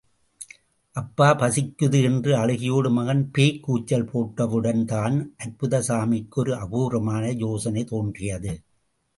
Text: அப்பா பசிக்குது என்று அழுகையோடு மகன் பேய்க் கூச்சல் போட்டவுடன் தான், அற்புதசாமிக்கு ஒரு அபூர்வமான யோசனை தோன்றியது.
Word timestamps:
அப்பா 0.95 1.35
பசிக்குது 1.39 2.03
என்று 2.03 2.31
அழுகையோடு 2.35 2.89
மகன் 2.91 3.31
பேய்க் 3.31 3.63
கூச்சல் 3.63 4.09
போட்டவுடன் 4.13 4.83
தான், 4.85 5.35
அற்புதசாமிக்கு 5.45 6.35
ஒரு 6.35 6.55
அபூர்வமான 6.55 7.31
யோசனை 7.31 7.83
தோன்றியது. 7.83 8.63